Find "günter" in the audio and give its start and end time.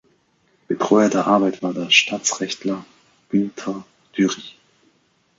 3.29-3.85